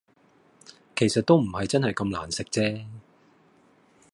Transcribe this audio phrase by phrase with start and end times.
[0.95, 2.87] 其實都唔係真係咁難食啫